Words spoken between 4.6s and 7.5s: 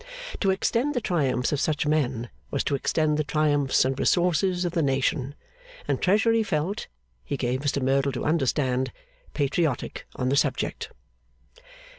of the nation; and Treasury felt he